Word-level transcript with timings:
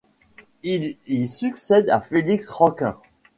Il 0.63 0.97
y 1.05 1.27
succède 1.27 1.91
à 1.91 2.01
Félix 2.01 2.49
Rocquain. 2.49 2.97